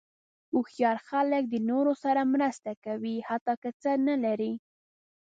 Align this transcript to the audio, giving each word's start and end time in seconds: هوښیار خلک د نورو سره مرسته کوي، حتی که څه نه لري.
هوښیار 0.53 0.97
خلک 1.09 1.43
د 1.49 1.55
نورو 1.69 1.93
سره 2.03 2.21
مرسته 2.33 2.71
کوي، 2.85 3.15
حتی 3.29 3.53
که 3.61 3.69
څه 3.81 3.91
نه 4.07 4.15
لري. 4.23 4.53